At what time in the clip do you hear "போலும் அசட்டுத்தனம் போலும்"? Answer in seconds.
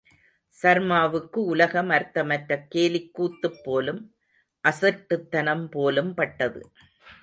3.63-6.13